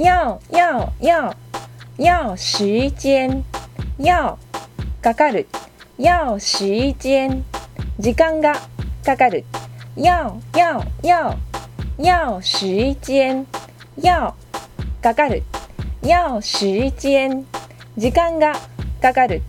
[0.00, 1.36] 要要要
[1.98, 3.44] 要時間
[3.98, 4.38] 要
[5.02, 5.46] かかる
[5.98, 7.44] 要時間
[7.98, 8.54] 時間が
[9.04, 9.44] かかる
[9.96, 11.36] 要要要
[11.98, 13.46] 要時間
[14.00, 14.34] 要
[15.02, 15.42] かかる
[16.02, 17.44] 要時間
[17.98, 18.54] 時間が
[19.02, 19.42] かかる